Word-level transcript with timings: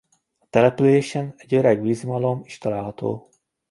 A 0.39 0.45
településen 0.49 1.33
egy 1.37 1.53
öreg 1.53 1.81
vízimalom 1.81 2.41
is 2.43 2.57
található. 2.57 3.29